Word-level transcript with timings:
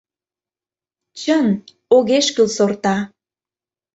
Чын, 1.19 1.47
огеш 1.95 2.27
кӱл 2.35 2.47
сорта. 2.57 2.97